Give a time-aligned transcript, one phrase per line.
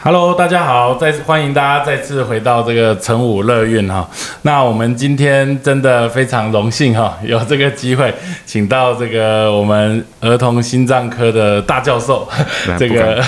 [0.00, 4.08] Hello，大家好，再次欢迎大家再次回到这个成武乐运哈。
[4.42, 8.14] 那我们今天真的非常荣幸哈，有这个机会
[8.46, 12.28] 请到这个我们儿童心脏科的大教授，
[12.78, 13.20] 这个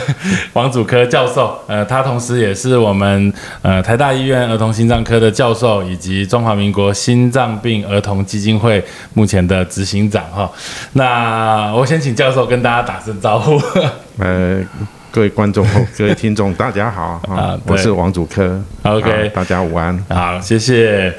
[0.52, 3.32] 王祖科教授，呃，他同时也是我们
[3.62, 8.82] 呃台大医院儿童心脏科的教授，以及中华民国心脏病儿童基金会
[9.12, 10.48] 目前的执行长哈。
[10.92, 13.60] 那我先请教授跟大家打声招呼。
[14.22, 14.64] 呃。
[15.12, 15.66] 各位观众、
[15.98, 17.58] 各位听众，大家好 啊！
[17.66, 21.12] 我是王祖科，OK，大家午安，好，谢谢。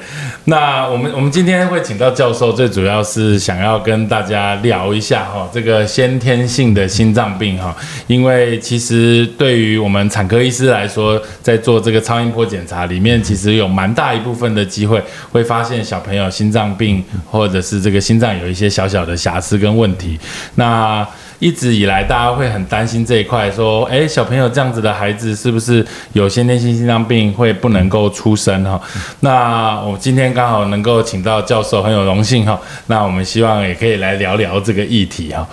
[0.46, 20.18] 那我们我们今天会请到教授，最主要是想要跟大家聊一下哈，这个先天性的心脏病哈，因为其实对于我们产科医师来说，在做这个超音波检查里面，其实有蛮大一部分的机会会发现小朋友心脏病，或者是这个心脏有一些小小的瑕疵跟问题。
[20.54, 21.06] 那
[21.42, 28.80] 一直以来，大家会很担心这一块，说，哎，小朋友这样子的孩子是不是有先天性心脏病，会不能够出生哈？
[29.20, 32.56] 那我今天刚好能够请到教授，很有荣幸哈。
[32.86, 35.44] 那我们希望也可以来聊聊这个议题哈。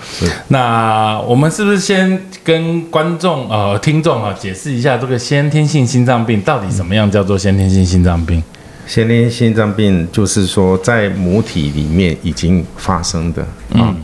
[0.49, 8.43] 那我们是不是先跟观众呃听众哈解释一下这个先天性心脏病到底什么样叫做先天性心脏病？
[8.85, 13.41] 先天性心脏病就是说在母体里面已经发生的
[13.73, 13.95] 啊。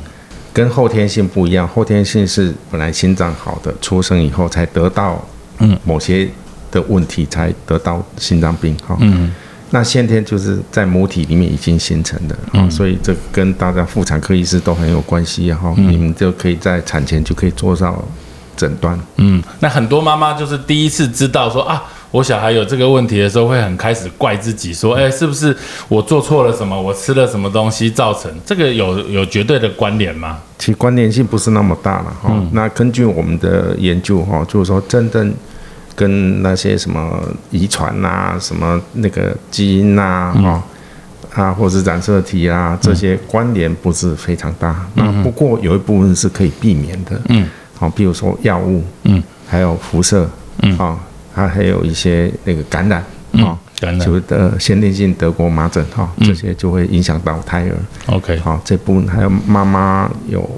[0.56, 5.22] 跟后天性不一样，后天性是本来心脏好的，出生以后才得到
[5.60, 6.26] 嗯某些
[6.72, 8.98] 的问题才得到心脏病哈。
[9.02, 9.34] 嗯，
[9.72, 15.74] 那先天就是在母体里面已经形成的啊，所以这跟大家妇产科医师都很有关系哈。
[15.76, 18.02] 你们就可以在产前就可以做到
[18.56, 18.98] 诊断。
[19.18, 21.84] 嗯，那很多妈妈就是第一次知道说啊。
[22.16, 25.54] 我小孩有这个问题的时候，会很开始怪自己，说：“哎，是不是
[25.90, 26.82] 我做错了什么？
[26.82, 28.72] 我吃了什么东西造成这个？
[28.72, 32.32] 有有绝对的关联吗？”其关联性不是那么大了哈。
[32.54, 35.34] 那根据我们的研究哈，就是说真正
[35.94, 37.22] 跟那些什么
[37.52, 40.64] 遗传啊、什么那个基因呐哈
[41.34, 44.74] 啊，或者是染色体啊这些关联不是非常大。
[44.94, 47.20] 那不过有一部分是可以避免的。
[47.28, 47.46] 嗯，
[47.78, 50.30] 好，比如说药物，嗯，还有辐射，
[50.62, 50.98] 嗯啊。
[51.36, 53.04] 它还有一些那个感染
[53.44, 53.60] 啊，
[54.00, 57.76] 就的先天性德国麻疹哈，这些就会影响到胎儿。
[58.06, 60.50] OK，好，这部分还有妈妈有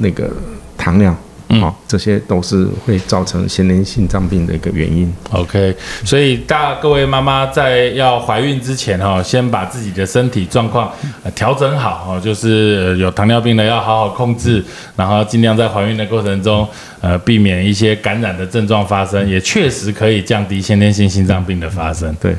[0.00, 0.28] 那个
[0.76, 1.14] 糖尿。
[1.60, 5.12] 好，这些都是会造成先天性脏病的一个原因。
[5.30, 10.90] OK，所以大各位妈妈在要怀孕之前哈，先把自己的身体状况
[11.34, 14.64] 调整好哦，就是有糖尿病的要好好控制，
[14.96, 16.66] 然后尽量在怀孕的过程中
[17.04, 22.14] 呃避免一些感染的症状发生，也确实可以降低先天性心脏病的发生。
[22.18, 22.34] 对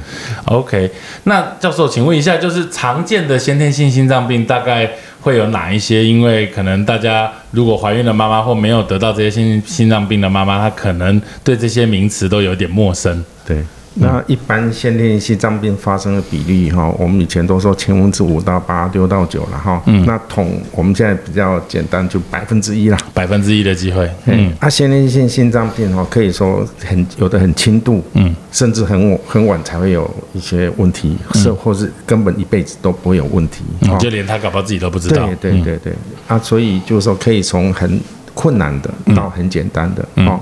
[0.45, 0.89] ，OK，
[1.25, 4.89] 那教授，请问一下，就是常见的先天性心脏病大概？
[5.21, 6.05] 会有哪一些？
[6.05, 13.25] 因为可能大家如果怀孕的妈妈或没有得到这些心心脏病的妈妈，她可能对这些名词都有点陌生。
[13.43, 13.57] 对。
[13.97, 19.81] 那一般先天心脏病发生的比例哈，我们以前都说千分之五到八，六到九了哈。
[19.85, 20.05] 嗯。
[20.05, 24.09] 那统我们现在比较简单，就百分之一啦，百分之一的机会。
[24.25, 24.53] 嗯。
[24.59, 33.63] 啊，先天性心脏病哈，可以说很有的很轻度，嗯，甚至很很晚才会有一些问题，是或是根本一辈子都不会有问题，
[33.97, 35.25] 就连他搞不好自己都不知道。
[35.39, 35.93] 对对对对。
[36.27, 37.97] 啊，所以就是说可以从很
[38.33, 40.37] 困难的到很简单的哦。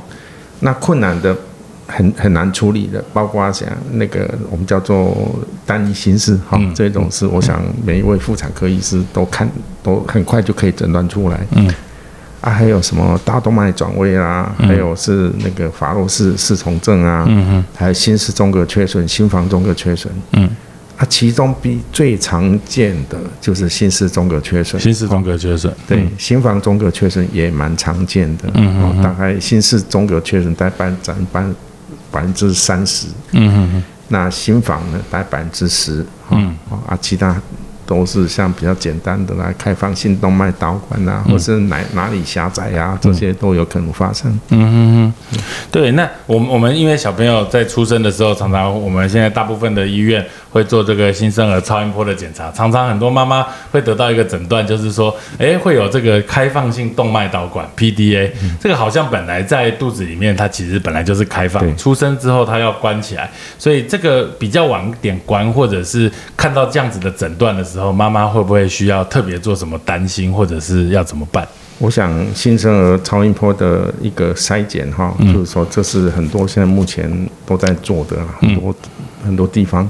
[0.59, 1.37] 那困难的。
[1.85, 5.15] 很很难处理的，包括像那个我们叫做
[5.65, 9.49] 单一心室哈，这种是我想每一位妇产科医师都看
[9.83, 11.45] 都很快就可以诊断出来。
[11.51, 11.67] 嗯，
[12.41, 20.49] 啊，还有什么大动脉转位啊，还有是那个法洛氏四重症啊，嗯嗯，还有心室中隔缺损、心房中隔缺损，嗯，
[20.97, 31.53] 啊，其中比最常见的就是心室中隔缺损，心室中隔缺损，对，心房中隔缺损也蛮常见的，嗯嗯，大概心室中隔缺损在半占半。
[32.13, 36.55] 百分之三十，嗯哼哼，那心房呢，大概百分之十，嗯，
[36.87, 37.35] 啊，其他
[37.85, 44.39] 都是像比较简单的来开放性动脉导管啊，或是哪哪里狭窄呀，这些都有可能发生。
[44.49, 45.39] 嗯哼哼，
[45.69, 52.49] 对，那我们我们因为小朋友在出生的时候，常常我们现在大部分的医院会做这个新生儿超音波的检查。
[52.51, 58.29] 常常很多妈妈会得到一个诊断，就是说，哎，会有这个开放性动脉导管 PDA，
[58.61, 71.47] 这个好像本来在肚子里面，它其实本来就是开放，出生之后它要关起来，所以这个比较晚点关，或者是看到这样子的诊断的时候，妈妈会不会需要特别做什么担心，或者是要怎么办？
[71.79, 77.11] 我想新生儿超音波的一个筛检哈，就是说这是很多现在目前
[77.47, 78.75] 都在做的很多
[79.25, 79.89] 很多地方。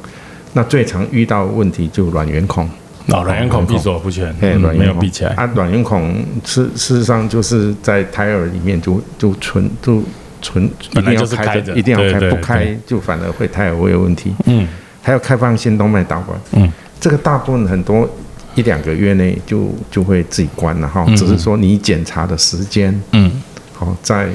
[0.54, 2.66] 那最常遇到问题就卵圆孔，
[3.08, 5.34] 哦，卵圆孔闭锁不全，没有闭起来。
[5.34, 5.46] 啊。
[5.56, 10.02] 卵圆孔事事实上就是在胎儿里面就就存就
[10.42, 14.34] 存一定要开着，一定要开，不开就反而会胎儿会有问题。
[14.46, 14.68] 嗯，
[15.02, 18.10] 还有开放性动脉导管，嗯，这个大部分很多。
[18.56, 23.42] 一两个月内就就会自己关了哈，只是说你检查的时间，嗯，
[23.74, 24.30] 好在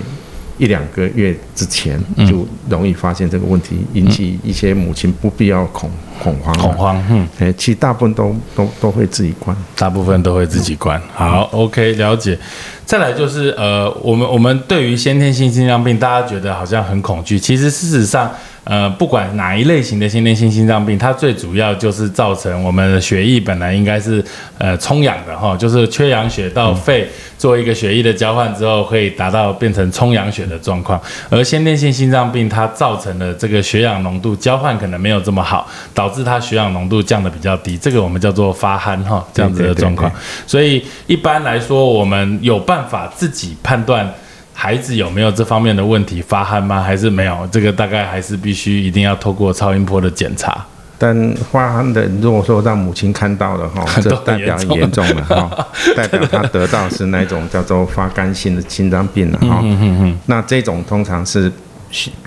[0.58, 5.90] 一两个月之前就容易发现这个问题，引起一些母亲不必要恐
[6.22, 11.00] 恐慌恐慌，嗯，哎，其实大部分都都都会自己关，大部分都会自己关。
[11.14, 12.38] 好，OK，了解。
[12.84, 18.30] 再来就是呃，我们我们对于先天性心脏病，大家觉得好像很恐惧，其实事实上。
[18.68, 24.22] 呃，不管哪一类型的先天性心脏病，它最主要就是造成我们的血液本来应该是
[24.58, 31.00] 呃充氧的哈，就是缺氧血到肺做一个血液的交换之后，可以达到变成充氧血的状况。
[31.30, 40.12] 而先天性心脏病它造成的这个血氧浓度交换可能没有这么好，导致它血氧浓度降的比较低，这个我们叫做发憨哈这样子的状况。
[40.46, 44.12] 所以一般来说，我们有办法自己判断。
[44.60, 46.82] 孩子有没有这方面的问题发汗吗？
[46.82, 47.48] 还是没有？
[47.52, 50.66] 这个大概还是必须一定要透过超音波的检查。
[50.98, 59.62] 但发汗的，如果说让母亲看到了哈， 这代表严重了哈，代表他得到是那种叫做发干性的心脏病了哈。
[60.26, 61.52] 那这种通常是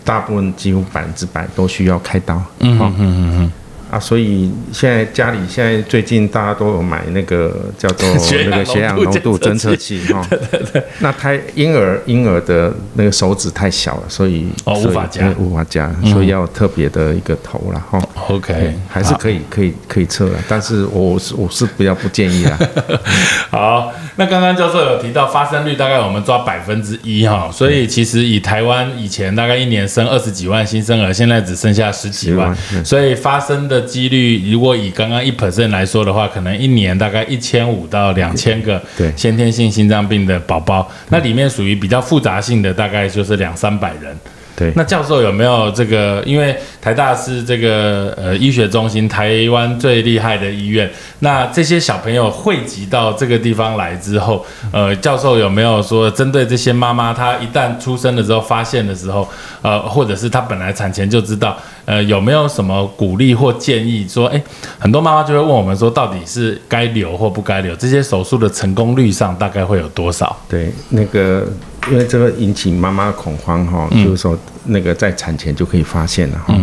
[0.06, 2.42] 大部分几乎百分之百都需要开刀。
[2.60, 3.52] 嗯嗯嗯嗯。
[3.92, 8.08] 啊，所以现在家里现在最近大家都有买那个叫做
[8.50, 10.26] 那个血氧浓度侦测器哈。
[11.00, 18.02] 那胎婴儿婴儿的那个手指太小了，所以哦无法夹，无法夹，所以要特别的一个头了哈。
[18.30, 22.58] OK，还是可以可以可以测了，但是我是我是比较不建议啊。
[23.52, 33.82] 好， 那刚刚教授有提到发生率大概我们抓百分之一哈，所以其实以台湾以前大概一年生二十几万新生儿，现在只剩下十几万，所以发生的。
[33.92, 38.82] 几率如果以刚刚一 percent 来说的话，可能一年大概一千五到两千个
[39.18, 44.18] 先天性心脏病的宝宝，那里面属于比较复杂性的，大概就是两三百人。
[44.62, 46.22] 对，那教授有没有这个？
[46.24, 50.88] 因为台大是这个呃医学中心，台湾最厉害的医院。
[51.20, 59.28] 那这些小朋友汇集到这个地方来之后，呃，教授有没有说针对这些妈妈，她一旦出生的时候发现的时候，
[59.64, 64.08] 呃，或者是她本来产前就知道，呃，有没有什么鼓励或建议？
[64.08, 64.40] 说，哎，
[64.78, 67.76] 很多妈妈就会问我们说，到底是该留或不该留？
[67.76, 70.38] 这些手术的成功率上大概会有多少？
[70.48, 71.48] 对，那个。
[71.90, 76.56] 因为这个引起妈妈恐慌哈，就是说那个在产前就可以发现了哈。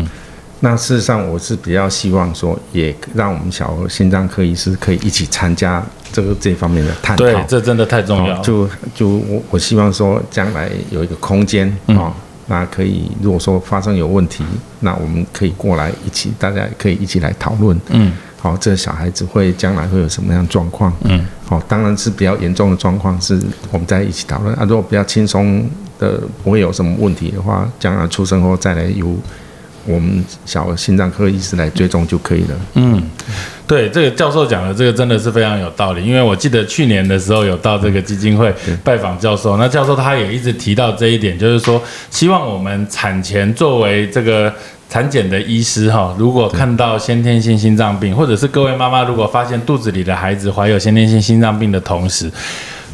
[0.61, 7.25] 那事实上我是比较希望说，也让我们小儿心脏科医师可以一起参加这个这方面的探讨。
[7.25, 8.37] 对，这真的太重要。
[8.43, 12.13] 就就我我希望说，将来有一个空间啊，
[12.47, 14.45] 那可以如果说发生有问题，
[14.81, 17.81] 那我们可以过来一起，大家可以一起来讨论。
[17.91, 18.13] 嗯。
[18.41, 20.93] 好，这个小孩子会将来会有什么样状况？
[21.03, 23.41] 嗯，好，当然是比较严重的状况，是
[23.73, 24.65] 我们在一起讨论啊。
[24.65, 25.69] 如果比较轻松
[25.99, 29.13] 的，不会有什么问题的话，将来出生后再来由
[29.89, 32.57] 我们小心脏科医师来追踪就可以了。
[32.75, 33.03] 嗯，
[33.67, 38.55] 对，这个教授讲的这个真的是非常有道理，因为我记得去年的时候有到这个基金会
[38.85, 44.53] 拜访教授，那教授他也一直提到这一点，就是说希望我们产前作为这个。
[44.91, 52.33] 产检的医师哈，如果看到先天性心脏病，或者是各位妈妈如果发现肚子里的孩子怀有先天性心脏病的同时，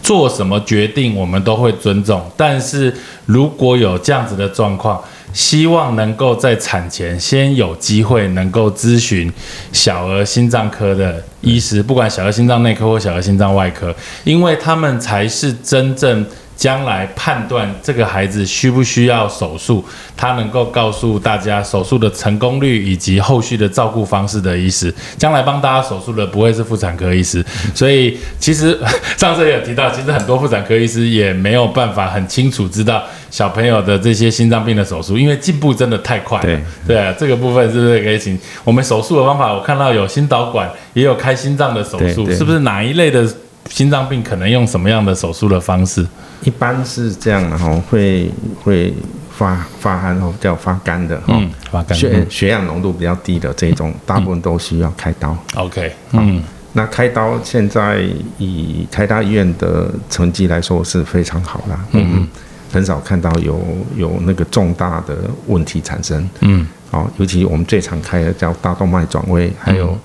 [0.03, 2.21] 做什么决定我们都会尊重。
[2.37, 2.93] 但是
[3.27, 5.01] 如果有这样子的状况，
[5.35, 9.31] 希望能够在产前先有机会能够咨询
[9.73, 16.25] 小儿心脏科的医师，不管小儿心脏内科或小儿心脏外科，因为他们才是真正。
[16.57, 19.85] 将来判断这个孩子需不需要手术，
[20.17, 27.45] 他能够告诉大家手术的成功率以及后续的照顾方式的医师，将来帮大家手术的不会是妇产科医师。
[27.75, 28.79] 所以其实
[29.19, 36.45] 上次也有提到，其实很多妇产科医师也没有办法很清楚知道小朋友的这些心脏病的手术，因为进步真的太快了。
[36.45, 39.53] 对对啊，这个部分是不是可以请我们手术的方法？
[39.53, 43.27] 我看到有心导管，也有开心脏的手术，是不是哪一类的
[43.71, 46.07] 心脏病可能用什么样的手术的方式？
[46.43, 48.31] 一般是这样的哈，会
[48.63, 48.93] 会
[49.31, 55.37] 发发汗哦，叫发干的哦，嗯，发干血血氧浓度比较低的这种，大部分都需要开刀。
[55.55, 56.43] ，OK，嗯，
[56.75, 58.05] 那开刀现在
[58.37, 62.29] 以台大医院的成绩来说是非常好啦，嗯，
[62.71, 63.59] 很少看到有
[63.97, 65.17] 有那个重大的
[65.47, 69.99] 问题产生，嗯，哦，尤其我们最常开的叫大动脉转位，还有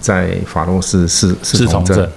[0.00, 2.08] 在法洛氏四四重症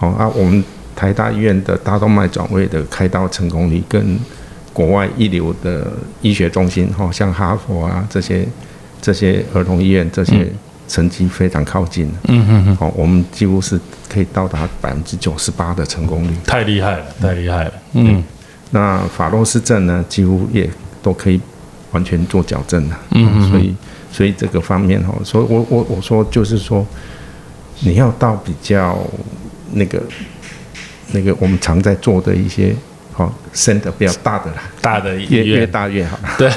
[0.00, 0.62] 症，，哦啊，我们
[0.96, 4.18] 台大医院的大动脉转位的开刀成功率跟
[4.72, 8.46] 国外一流的医学中心，哈、像哈佛啊这些
[9.00, 10.46] 这些儿童医院这些
[10.88, 12.06] 成绩非常靠近。
[12.28, 16.30] 嗯嗯嗯，哦，我们几乎是可以到达百分之九十八的成功率。
[16.44, 18.22] 太厉害了，太厉害了，嗯
[18.70, 20.68] 那法洛氏症呢，几乎也
[21.00, 21.40] 都可以
[21.92, 22.98] 完全做矫正了。
[23.12, 23.74] 嗯所以
[24.10, 26.84] 所以这个方面哈，所以我我我说就是说，
[27.80, 28.98] 你要到比较
[29.74, 30.02] 那个
[31.12, 32.74] 那个我们常在做的一些
[33.16, 36.18] 哦，center 比较大的啦，大的越越，大越好。
[36.36, 36.50] 对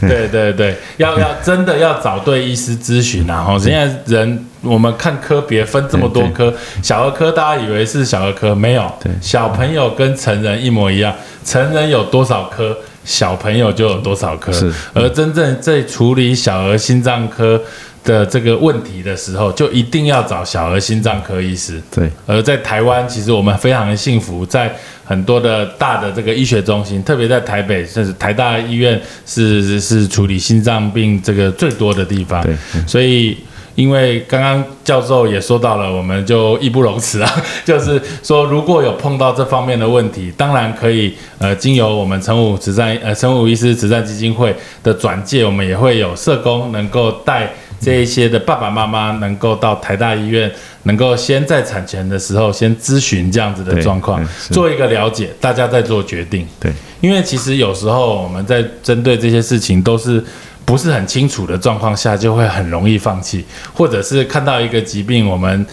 [0.00, 3.42] 对对对，要要真的要找对医师咨询啊！
[3.42, 9.10] 哈，现在人我们看科别分这么多科，小儿科大家以为是小儿科，没有，对。
[9.20, 11.12] 小朋友跟成人一模一样，
[11.44, 14.72] 成人有多少科，小朋友就有多少科，是。
[14.94, 17.60] 而真正在处理小儿心脏科
[18.06, 21.82] 的这个问题的时候，就一定要找小儿心脏科医师。
[21.94, 32.42] 对，而在台湾，其实我们非常的幸福，在很多的大的这个医学中心，特别在台北，甚至台大医院是是处理心脏病这个最多的地方。
[32.42, 32.54] 对
[32.86, 33.36] 所以。
[33.76, 37.30] 因为刚刚教授也说到了，我们就义不容辞啊，
[37.62, 50.50] 就是说如果有碰到这方面的问题，当然可以呃，经由我们陈武慈善呃陈武医师慈善基金会的转介，我们也会有社工能够带这一些的爸爸妈妈能够到台大医院，
[50.84, 56.46] 能够先在产前的时候先咨询这样子的对状况做一个了解，大家再做决定。
[56.58, 60.22] 对，因为其实有时候我们在针对这些事情都是
[60.64, 65.64] 不是很清楚的状况下，就会很容易放弃，或者是看到一个疾病，我们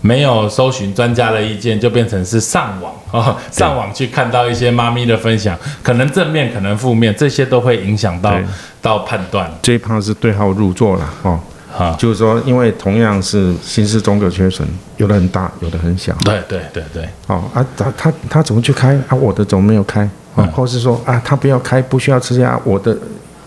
[0.00, 8.36] 没有搜寻专家的意见，就变成是上网哦， 上网去看到一些妈咪的分享，可能正面，可能负面，这些都会影响到
[8.82, 11.38] 到判断最怕是对号入座了哦。
[11.72, 11.96] 哈。
[11.98, 14.66] 就是说，因为同样是心室中隔缺损，
[14.98, 16.14] 有的很大，有的很小。
[16.24, 19.14] 对对对对，哦啊，他他他怎么去开啊？
[19.14, 20.08] 我的怎么没有开？
[20.34, 22.60] 啊，或是说啊，他不要开，不需要吃药。
[22.64, 22.96] 我的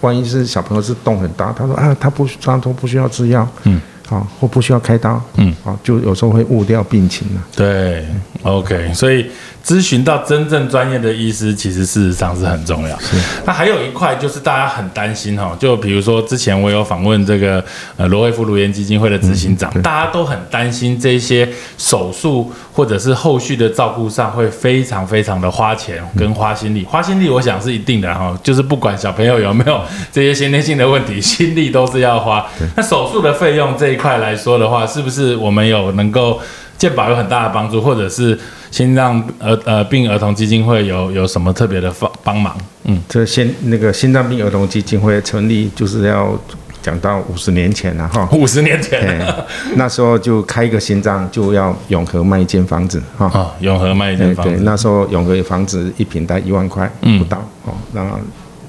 [0.01, 7.41] 万一是小朋友是洞很大，他说啊，他不他都不需要吃药，嗯，好、或不需要开刀，嗯，好、就有时候会误掉病情了。
[7.55, 8.05] 对
[8.43, 9.25] ，OK，所以
[9.65, 12.95] 咨询到真正专业的医师，其实事实上是很重要。
[12.99, 17.63] 是，那还有一块就是大家很担心哈，就比如说之前我有访问这个
[17.97, 26.85] 呃罗惠夫卢颜基金会的执行长，大家都很担心这些手术或者是后续的照顾上会非常非常的花钱跟花心力。
[26.85, 29.81] 花心力我想是一定的哈，就是不管小朋友有没有
[30.11, 32.45] 这些先天性的问题，心力都是要花。
[32.75, 36.39] 那手术的费用这一块来说的话，是不是我们有能够
[36.77, 38.37] 健保有很大的帮助，或者是
[38.69, 42.55] 心脏儿呃病儿童基金会有有什么特别的帮帮忙？
[42.83, 46.37] 嗯，这先那个心脏病儿童基金会成立就是要
[46.81, 48.27] 讲到五十年前了哈。
[48.33, 49.35] 五十年前哎，
[49.75, 53.25] 那时候就开一个心脏就要永和卖一间房子哈。
[53.27, 58.05] 啊，永和卖一间房子，那时候永和房子一平大概一万块嗯不到哦，那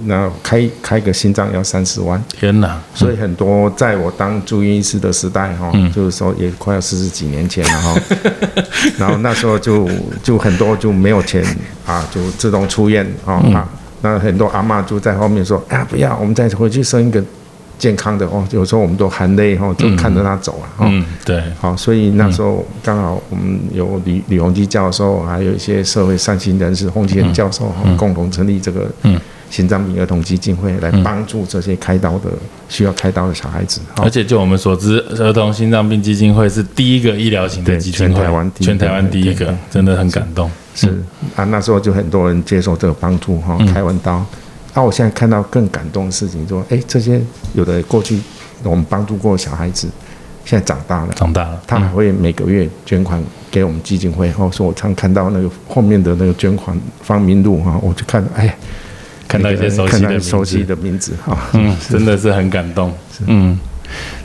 [0.04, 2.78] 那开开个心脏要三十万，天哪！
[2.94, 8.00] 所以很多在我当住院医师的时代哈，就是说也快要四十几年前了哈，
[8.98, 9.88] 然后那时候就
[10.22, 11.44] 就很多就没有钱
[11.86, 13.68] 啊，就自动出院哦啊，
[14.02, 17.22] 那很多阿嬷就在后面说啊不要，我们再回去生一个
[17.78, 18.26] 健康的。
[18.26, 20.86] 哦，有时候我们都含泪哈，就看着他走啊，哦。
[20.88, 29.18] 嗯，对，好，所以那时候刚好我们有李李洪基教授，还有一些社会善心人士，洪基仁教授哈，共同成立这个嗯
[29.50, 32.30] 心脏病儿童基金会，来帮助这些开刀的
[32.68, 33.80] 需要开刀的小孩子。
[33.96, 40.50] 而且就我们所知，儿童心脏病基金会是第一个医疗型的对基金会，全台湾第一个全台湾第一个真的很感动。
[40.74, 40.88] 是
[41.34, 44.24] 啊，那时候就很多人接受这个帮助哈，开完刀。
[44.74, 47.18] 啊，我现在看到更感动的事情，说，哎，这些
[47.54, 48.20] 有的过去
[48.62, 49.88] 我们帮助过的小孩子，
[50.44, 53.18] 现在长大了，长大了，他还会每个月捐款
[53.50, 54.30] 给我们基金会。
[54.36, 58.54] 哦，说我常看到那个后面的那个捐款方明路哈，我就看到，哎，
[59.36, 61.38] 看到一些熟悉的名字，熟悉的名字哈。
[61.52, 62.92] 嗯，真的是很感动。
[63.26, 63.58] 嗯，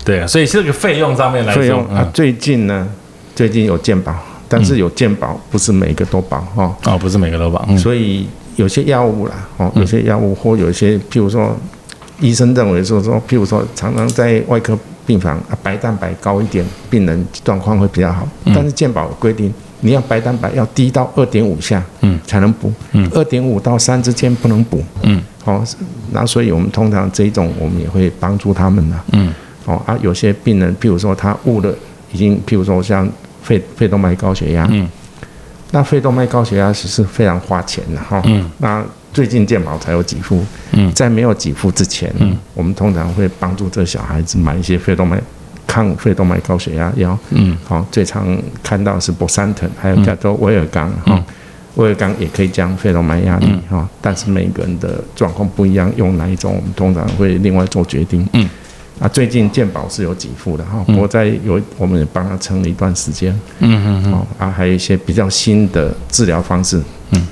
[0.04, 2.88] 对啊，所以这个费用上面来说，费用啊嗯，最近呢，
[3.36, 4.16] 最近有健保，
[4.48, 7.78] 但是有健保不是每个都保哈，哦，不是每个都保，嗯。
[7.78, 11.56] 所以有些药物啦，哦，有些药物或有一些，譬如说，
[12.20, 23.10] 医生认为说说，譬如说，常常在外科病房啊，白蛋白高一点，病人状况会比较好，但是健保有规定，你要白蛋白要低到二点五下，嗯，才能补，嗯。
[23.14, 25.64] 二点五到三之间不能补，嗯，哦，
[26.12, 29.34] 那所以我们通常这一种我们也会帮助他们呢，嗯，
[29.66, 31.74] 哦啊，有些病人，譬如说他误了，
[32.12, 33.10] 已经譬如说像
[33.44, 34.88] 肺肺动脉高血压，嗯，
[35.72, 40.92] 那肺动脉高血压是是非常花钱的哈，嗯，那最近健保才有给付，嗯。
[40.94, 45.22] 在没有给付之前，嗯，我们通常会帮助这小孩子买一些肺动脉
[45.72, 51.04] 抗肺动脉高血压药，嗯，好、最常看到是博山疼，还有叫做威尔刚哈。
[51.08, 51.24] 嗯
[51.76, 58.28] 威尔刚也可以降肺动脉压力哈、但是每个人的状况不一样，用哪一种我们通常会另外做决定。
[58.34, 58.46] 嗯，
[59.00, 63.34] 啊，最近健保是有给付的哈，不过在有我们也帮他撑了一段时间。
[63.60, 66.78] 嗯嗯哦啊，还有一些比较新的治疗方式。
[67.12, 67.26] 嗯，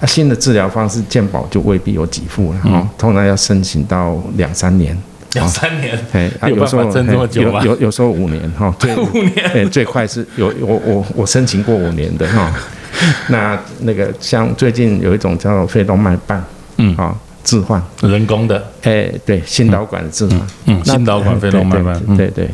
[0.00, 2.74] 啊，新的治疗方式健保就未必有给付了嗯。
[2.74, 4.94] 哦，通常要申请到两三年。
[5.40, 12.52] 两三年，哎，啊，有办时候法撑这么久吗有有有时候五年哈，最 五年，哎，最快是有我我我申请过五年的哈。
[13.28, 16.44] 那那个像最近有一种叫肺动脉瓣，
[16.76, 16.94] 嗯。
[16.96, 22.50] 啊，置换，人工的，哎，对，心导管的置换，嗯，那心导管肺动脉瓣，嗯对对对。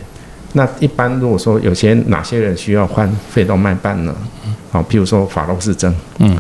[0.55, 4.15] 那一般如果说有些哪些人需要换肺动脉瓣呢？
[4.71, 6.39] 好，譬如说法洛氏症，嗯，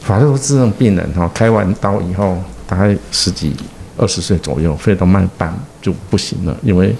[0.00, 3.52] 法洛氏症病人哈，开完刀以后大概十几
[4.00, 6.94] 二十岁左右，肺动脉瓣就不行了，因为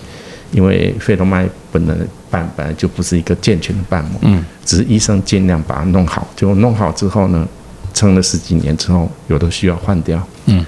[0.53, 1.95] 因为肺动脉本来
[2.31, 7.49] 瓣本来就不是一个健全的瓣膜，嗯，只是医生尽量把它弄好，结果弄好之后呢，
[7.95, 10.65] 撑了十几年之后，有的需要换掉，嗯，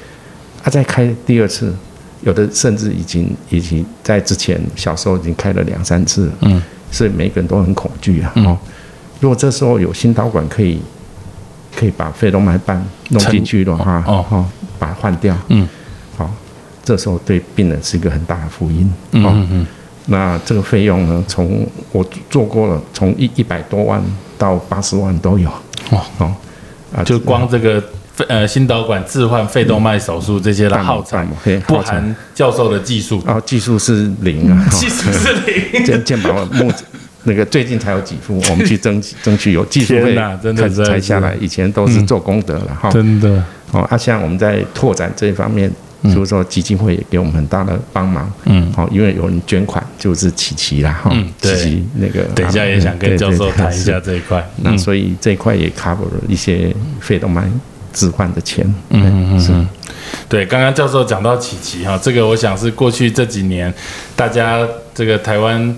[0.63, 1.75] 他、再开第二次，
[2.23, 8.33] 有的甚至已经已经在之前小时候已经开了两三次了，嗯，所以每个人都很恐惧啊。
[8.37, 8.47] 嗯。
[8.47, 8.59] 哦，
[9.21, 10.81] 如果这时候有心导管可以
[11.77, 14.47] 可以把肺动脉瓣弄进去的话，哦哦，
[14.79, 15.71] 把它换掉，嗯，好、
[16.85, 18.93] 这时候对病人是一个很大的福音。
[19.13, 19.67] 嗯哦，嗯嗯
[20.07, 24.03] 那这个费用呢，从我做过了，从一一百多万
[24.37, 25.49] 到八十万都有。
[25.91, 26.35] 哇哦，
[26.95, 27.81] 啊，就光这个
[28.15, 31.25] 肺呃心导管置换肺动脉手术这些的半耗材
[31.67, 35.85] 不含教授的技术，哦，技术是零啊， 技术是零。
[35.85, 36.71] 健健保目
[37.23, 42.91] 那个最近才有几副， 我们去争取争取有技术费哪真的才下来，以前都是做功德了哈。
[42.91, 45.71] 真的，哦，啊，像我们在拓展这一方面，
[46.05, 48.31] 就是说基金会也给我们很大的帮忙。
[48.45, 54.01] 嗯，好，因为有人捐款，就是琪琪啦，哈琪琪那个，等一下也想跟教授谈一下。
[54.01, 54.45] 这一块。
[54.63, 57.45] 那所以这一块也 cover 了一些费动脉
[57.93, 58.65] 置换的钱。
[58.91, 59.69] 嗯嗯是嗯，
[60.29, 63.73] 对，刚刚教授讲到琪琪哈，这个我想是过去这几年
[64.17, 65.77] 大家这个台湾。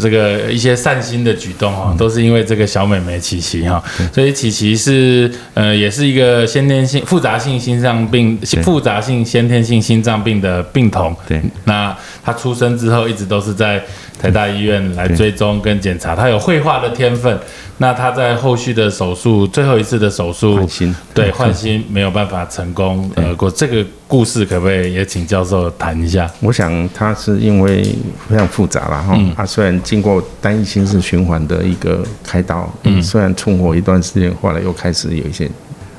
[0.00, 3.82] 这个一些善心的举动哦，都是因为这个小美眉琪琪哈，
[4.12, 8.62] 所以琪琪是呃，也是一个先天性复杂性心脏病、对。
[8.62, 11.16] 复杂性先天性心脏病的病童。
[11.26, 13.82] 对，那她出生之后一直都是在
[14.20, 17.38] 台大医院来追踪跟检查，她有绘画的天分。
[17.78, 23.50] 那他在后续的手术，最后一次的手术换心对换心没有办法成功呃过。
[23.50, 26.30] 这个故事可不可以也请教授谈一下？
[26.40, 27.82] 我想他是因为
[28.28, 35.46] 非常复杂了哈，嗯啊，虽然经过单一心室循环的一个开刀，嗯虽然存活一段时间，后来又开始有一些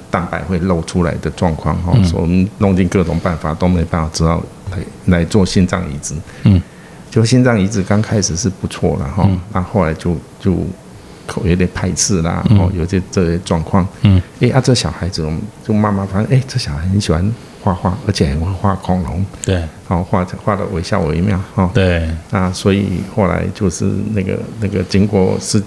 [0.10, 6.16] 蛋白会漏出来的状况哈，嗯所以我们弄尽各种办法都没办法，只好来来做心脏移植。
[6.44, 6.60] 嗯，
[7.12, 10.58] 就心脏移植刚开始是不错了哈，那、后来就就
[11.28, 13.88] 口有点排斥啦，哦，有些这些状况。
[14.02, 19.24] 嗯，哎啊，这小孩子我们就慢慢发现，哎，这小孩很喜欢画画，而且很会画恐龙。
[19.44, 19.62] 对。
[19.88, 21.70] 好、画画的惟肖惟妙哈。
[21.74, 25.64] 对，啊，所以后来就是那个那个经过是，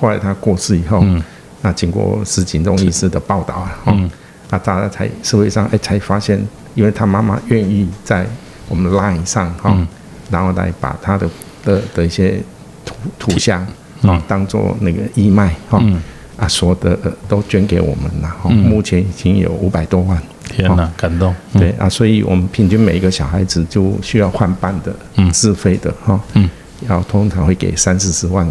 [0.00, 1.22] 后来他过世以后，嗯。
[1.60, 4.10] 那经过石井中医师的报道啊，哈、嗯。
[4.48, 6.40] 那，大家才社会上哎才发现，
[6.74, 8.26] 因为他妈妈愿意在
[8.68, 9.86] 我们的 LINE 上哈、嗯。
[10.30, 11.28] 然后来把他的
[11.64, 12.40] 的的一些
[12.86, 13.66] 图图像
[14.02, 14.10] 嗯。
[14.10, 16.02] 啊、当做那个义卖哈、嗯。
[16.36, 18.56] 啊，所有的呃都捐给我们了哈、嗯。
[18.56, 20.20] 目前已经有五百多万。
[20.48, 21.34] 天哪，感动。
[21.52, 21.60] 嗯。
[21.60, 25.30] 对啊，所以我们平均每一个小孩子就需要换班的，嗯。
[25.30, 26.48] 自费的哈，嗯，
[26.88, 28.46] 要通常会给三四十万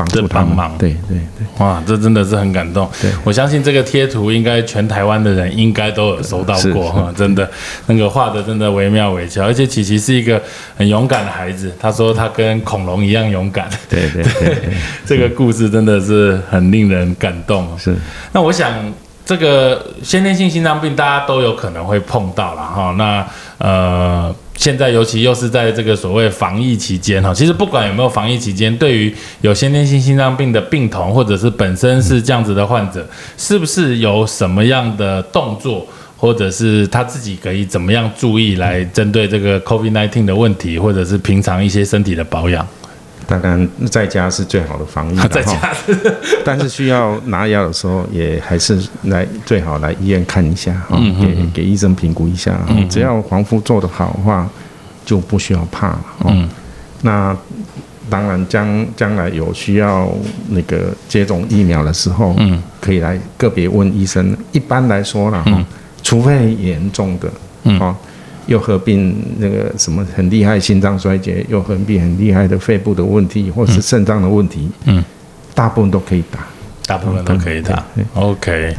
[0.00, 0.78] 帮助这他们帮忙。
[0.78, 2.88] 对对对，哇，这真的是很感动。
[3.00, 3.10] 对。
[3.24, 7.48] 我相信这个贴图应该全台湾的人应该都有收到过哈，真的
[7.86, 10.40] 那个画的真的惟妙惟肖，而且琪琪是一个
[10.76, 13.68] 很勇敢的孩子，他说他跟恐龙一样勇敢。
[13.88, 14.72] 对对对对，
[15.04, 17.68] 这个故事真的是很令人感动。
[17.78, 17.94] 是。
[18.32, 18.72] 那我想，
[19.30, 22.92] 这个先天性心脏病大家都有可能会碰到了哈。
[22.98, 23.24] 那
[23.58, 35.86] 呃，现在尤其又是在这个所谓防疫期间哈，其实不管有没有防疫期间，对于有先天性心脏病的病童，或者是本身是这样子的患者，是不是有什么样的动作？
[36.16, 42.66] 或者是他自己可以怎么样注意来针对这个 COVID-19 的问题，或者是平常一些身体的保养？
[43.30, 45.52] 当然在家是最好的防疫了 在哈。
[45.52, 45.72] 家
[46.44, 52.52] 但是需要拿药的时候，也还是来最好来医院看一下哈，给给医生评估一下。
[52.52, 54.48] 哈只要防护做得好的话，
[55.04, 56.04] 就不需要怕了。
[56.26, 56.48] 嗯，
[57.02, 57.36] 那
[58.08, 60.10] 当然将将来有需要
[60.48, 64.36] 那个接种疫苗的时候，嗯，可以来个别问医生。
[64.50, 65.64] 一般来说了哈，
[66.02, 67.30] 除非严重的，
[67.78, 67.94] 哦。
[68.46, 75.04] 又合并那个什么很厉害心脏衰竭，又合并很厉害的肺部的问题，或是肾脏的问题，嗯，
[75.54, 76.40] 大部分都可以打。
[76.86, 77.84] 大部分都可以打。
[78.14, 78.74] OK，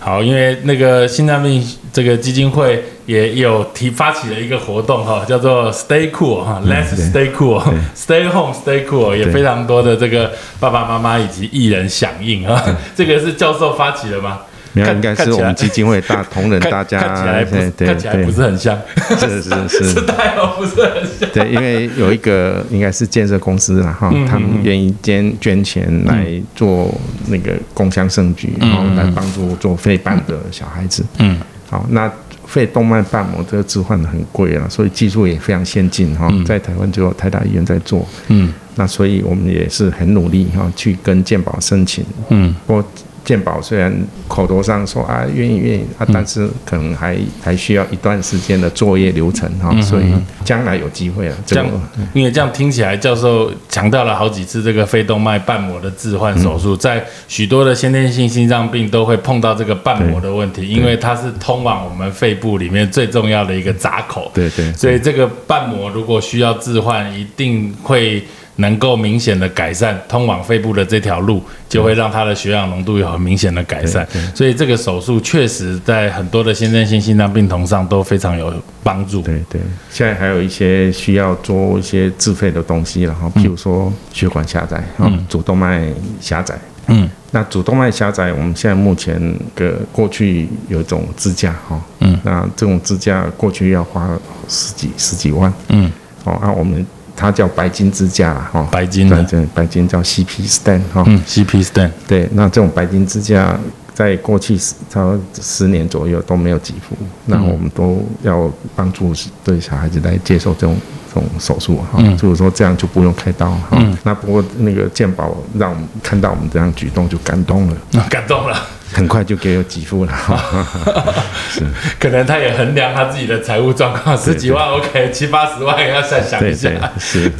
[0.00, 12.60] 好，因为那个心脏病这个基金会也有提发起了一个活动哈，叫做 Stay Cool 哈，Let's Stay Cool，Stay Home Stay Cool，也非常多的这个爸爸妈妈以及艺人响应啊。
[12.96, 14.40] 这个是教授发起的吗？
[14.72, 18.78] 没有，应该是我们基金会大同仁 大家，看起来对看起来不是很像，
[19.18, 21.28] 是是是是太好不是很像。
[21.32, 26.94] 对，因为有一个应该是建设公司啦哈，他们愿意捐捐钱来做
[27.28, 31.04] 那个共襄盛举，然后来帮助做肺瓣的小孩子。
[31.18, 31.38] 嗯，
[31.70, 32.10] 好，那
[32.46, 38.06] 肺动脉瓣膜这个置换很贵啊，所以技术也非常先进哈，在台湾只有台大医院在做。
[38.28, 42.04] 嗯，那所以我们也是很努力哈，去跟健保申请。
[42.28, 42.84] 嗯，不过。
[43.24, 43.92] 健保虽然
[44.26, 50.04] 口头上说啊愿意愿意啊，但是可能还还需要一段时间的作业流程哈，所以
[50.44, 51.36] 将来有机会了。
[51.44, 51.66] 这样，
[52.14, 64.30] 因为这样听起来，教授强调了好几次这个肺动脉瓣膜的置换手术，在许多的先天性心脏病都会碰到这个瓣膜的问题，因为它是通往我们肺部里面最重要的一个闸口。
[64.34, 68.24] 对对，所以这个瓣膜如果需要置换，一定会。
[68.60, 74.06] 能够明显的改善通往肺部的这条路，就会让他的血氧浓度有很明显的改善。
[74.34, 79.22] 所以这个手术确实在很多的先天性心脏病童上都非常有帮助。
[79.22, 85.88] 对对，现在还有一些需要做一些自费的东西，然后譬如说血管狭窄，嗯，主动脉
[86.20, 89.20] 狭窄，嗯，那主动脉狭窄，我们现在目前
[89.54, 94.10] 的过去有一种支架，哈，嗯，那这种支架过去要花
[94.48, 95.92] 十几十几万，嗯，
[96.24, 96.84] 哦，那我们。
[97.18, 103.58] 它叫白金支架哈，白金的，对，白金叫 CP stand 哈，嗯，CP stand，对，那这种白金支架
[103.92, 110.76] 在过去差不多十年左右都没有给付，那我们都要帮助对小孩子来接受这种
[111.12, 117.76] 这种手术哈，就是说这样就不用开刀哈，那不过那个健保让我们看到我们这样举动就感动了，
[118.08, 118.56] 感动了。
[118.92, 120.12] 很快就给我给付了，
[121.50, 121.62] 是，
[122.00, 127.30] 可能他也衡量他自己的财务状况，十几万 OK，七八十万要再想一下，是，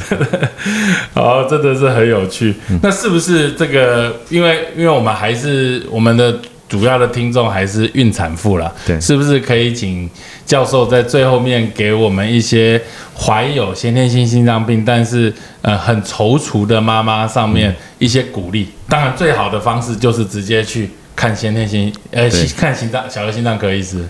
[1.15, 2.55] 哦，真的是很有趣。
[2.81, 4.15] 那是不是这个？
[4.29, 10.09] 因为因为我们还是我们的主要的听众还是孕产妇了，对，是不是可以请
[10.45, 12.79] 教授在最后面给我们一些
[13.17, 15.33] 怀有先天性心脏病但是
[15.63, 18.69] 呃很踌躇的妈妈上面一些鼓励？
[18.87, 20.89] 当然，最好的方式就是直接去。
[21.19, 24.07] 看先天心，呃，看心脏，小儿心脏科医师，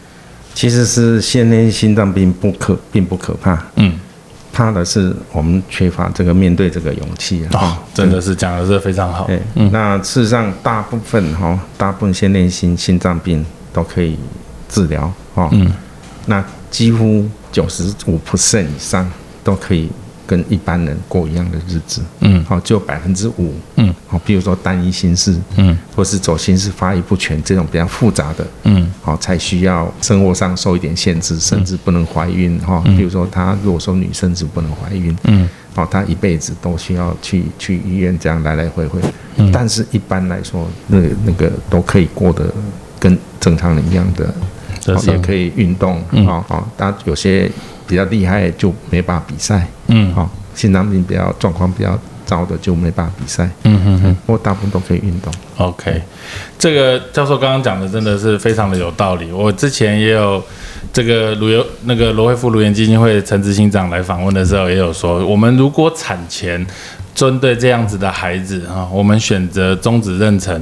[0.53, 3.99] 其实是先天心脏病不可，并不可怕，嗯，
[4.53, 13.43] 怕的是我们缺乏这个面对这个勇气啊，真的是讲的是非常好，嗯，那事实上大部分哈，大部分先天性心脏病
[13.73, 14.15] 都可以
[14.69, 15.67] 治疗，哈，嗯，
[16.27, 19.11] 那几乎九十五 percent 以上
[19.43, 19.89] 都可以。
[20.29, 39.01] 跟一般人过一样的日子，嗯，好，就百分之五，嗯，好，比如说单一心事，嗯，或是走心室发育不全这种比较复杂的，嗯，好，才需要生活上受一点限制，甚至不能怀孕，哈，比如说她如果说女生是不能怀孕，嗯，好，她一辈子都需要去去医院这样来来回回，
[39.51, 42.53] 但是一般来说，那那个都可以过得
[42.99, 44.31] 跟正常人一样的，
[45.07, 47.49] 也可以运动，好好，但有些。
[47.89, 55.33] 比较厉害就没办法比赛，嗯，好，心脏病比较状况比较糟的就没办法比赛，嗯哼哼，我大部分都可以运动。
[55.57, 55.99] OK，
[56.59, 59.31] 这个教授刚刚讲的真的是非常的有道理。
[59.31, 60.39] 我之前也有
[60.93, 66.63] 这个卢游那个罗惠夫卢岩基金会陈执行长来访问的时候，也有说，我们如果产前
[67.15, 70.61] 针对这样子的孩子啊，我们选择终止妊娠，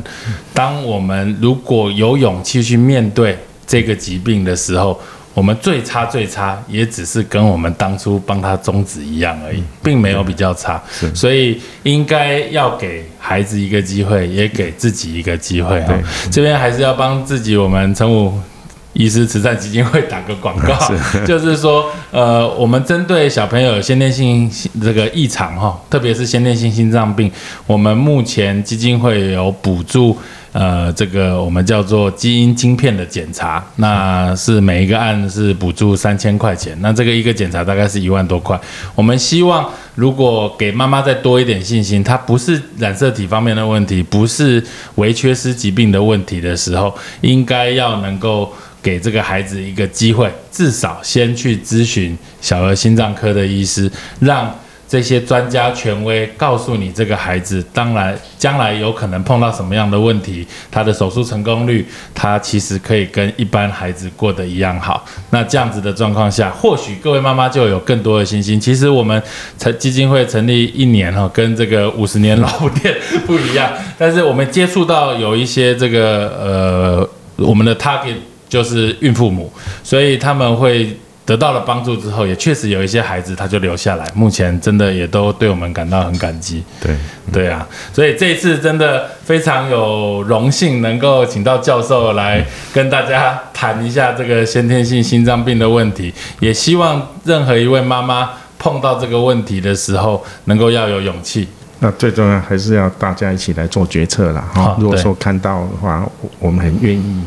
[0.54, 3.38] 当我们如果有勇气去面对
[3.68, 4.98] 这个疾病的时候。
[5.38, 10.82] 我们最差最差，也只是跟我们当初帮他终止一样而已，并没有比较差。
[11.14, 15.94] 所以应该要给孩子一个机会，也给自己一个机会哈。
[16.32, 18.34] 这边还是要帮自己，我们陈武
[18.94, 20.76] 医师慈善基金会打个广告，
[21.24, 24.50] 就是说，呃，我们针对小朋友先天性
[24.82, 27.32] 这个异常哈，特别是先天性心脏病，
[27.68, 30.18] 我们目前基金会有补助。
[30.58, 38.60] 呃，这个我们叫做基因晶片的检查，那是每一个案是补助三千块钱，那这个一个检查大概是一万多块。
[38.96, 44.64] 我们希望如果给妈妈再多一点信心，它不是染色体方面的问题，不是
[44.96, 46.92] 微缺失疾病的问题的时候，
[47.22, 54.52] 应该要能够给这个孩子一个机会，至少先去咨询小儿心脏科的医师，让。
[54.88, 65.04] 这些专家权威告诉你，这个孩子当然将来有可能碰到什么样的问题，他的手术成功率，他其实可以跟一般孩子过得一样好。
[65.32, 68.58] 那这样子的状况下，或许各位妈妈就有更多的信心。
[68.58, 69.22] 其实我们
[69.58, 72.96] 成基金会成立一年哈，跟这个五十年老店
[73.26, 77.10] 不一样，但是我们接触到有一些这个呃，
[77.46, 78.16] 我们的 target
[78.48, 79.52] 就是孕妇母，
[79.84, 80.98] 所以他们会。
[81.28, 86.64] 得到了帮助之后，也确实有一些孩子他就留下来，目前真的也都对我们感到很感激。
[86.80, 86.96] 对，
[87.34, 92.42] 对啊，所以这一次真的非常有荣幸能够请到教授来
[92.74, 101.46] 跟大家谈一下这个先天性心脏病的问题，也希望任何一位妈妈碰到这个问题的时候，能够要有勇气。
[101.80, 104.78] 那最重要还是要大家一起来做决策了哈。
[104.80, 106.10] 如果说看到的话，
[106.40, 107.22] 我们很愿意。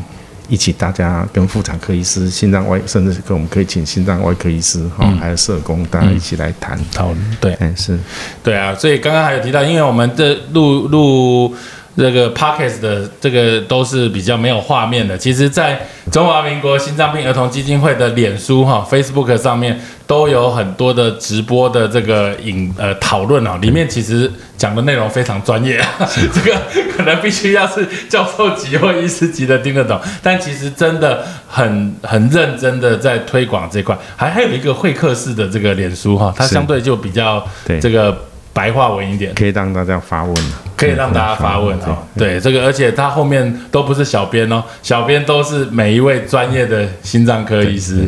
[0.51, 7.37] 一起，大家跟妇产科医师、心脏外，甚至跟我们可以请心脏外科医师哈，还有社工，大家一起来谈讨论。
[7.39, 7.97] 对，嗯，是，
[8.43, 8.75] 对啊。
[8.75, 11.55] 所以刚刚还有提到，因为我们这录录。
[11.97, 15.17] 这个 Pockets 的这个都是比较没有画面的。
[15.17, 25.87] 其实，在中华民国心脏病儿童基金会的脸书哈 Facebook 上面都有很多的直播的这个影呃讨论哦，里面其实讲的内容非常专业啊，
[26.33, 26.57] 这个
[26.95, 33.97] 可能必须要是教授级或医师级的听得懂，但其实真的很很认真的在推广这块。
[34.15, 37.45] 还还有一个会客式的这个脸书哈，它相对就比较
[37.81, 38.17] 这个。
[38.53, 40.35] 白话文一点，可以让大家发问
[40.75, 41.97] 可以让大家发问哦。
[42.17, 48.07] 对，这个而且他后面都不是小编哦，小编都是每一位专业的心脏科医师。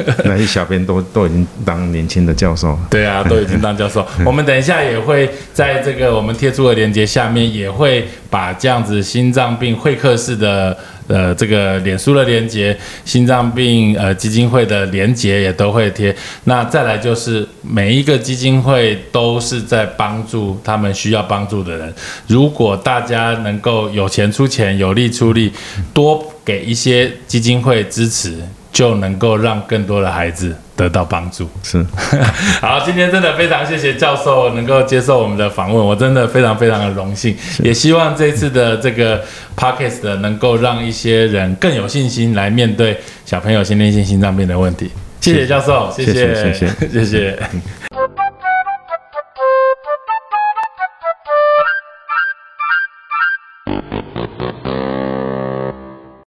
[0.24, 2.78] 那些小编都都已经当年轻的教授。
[2.90, 4.06] 对啊， 都已经当教授。
[4.24, 10.76] 我们等一下也会在这个我们贴出的链接下面，也会把这样子心脏病会客室的。
[11.08, 16.14] 呃，这个脸书的链接，心脏病呃基金会的连接也都会贴。
[16.44, 21.94] 那再来就是每一个基金会都是在帮助他们需要帮助的人。
[22.26, 25.50] 如果大家能够有钱出钱，有力出力，
[25.94, 28.42] 多给一些基金会支持。
[28.72, 31.48] 就能够让更多的孩子得到帮助。
[31.62, 31.84] 是，
[32.60, 37.36] 好，今天真的非常谢谢教授能够接受我们的访问，我真的非常非常的荣幸。
[37.62, 39.24] 也希望这次的这个
[39.56, 44.90] podcast 能够让一些人更有信心来面对小朋友先天性心脏病的问题。
[45.20, 47.38] 谢谢教授，谢谢，谢谢，谢谢。